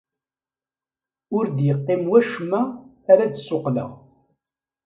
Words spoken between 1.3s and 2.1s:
Ur d-yeqqim